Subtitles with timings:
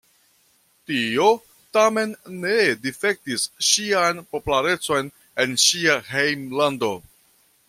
[0.91, 1.27] Tio
[1.77, 2.15] tamen
[2.47, 2.55] ne
[2.87, 6.95] difektis ŝian popularecon en ŝia hejmlando.